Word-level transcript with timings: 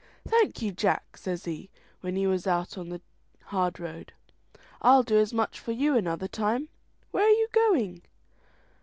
"Thank 0.27 0.63
you, 0.63 0.71
Jack," 0.71 1.15
says 1.15 1.45
he, 1.45 1.69
when 1.99 2.15
he 2.15 2.25
was 2.25 2.47
out 2.47 2.75
on 2.75 2.89
the 2.89 3.01
hard 3.43 3.79
road; 3.79 4.13
"I'll 4.81 5.03
do 5.03 5.19
as 5.19 5.31
much 5.31 5.59
for 5.59 5.73
you 5.73 5.95
another 5.95 6.27
time. 6.27 6.69
Where 7.11 7.25
are 7.25 7.29
you 7.29 7.47
going?" 7.53 8.01